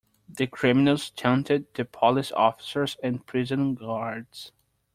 [0.27, 4.51] The criminals taunted the police officers and prison guards.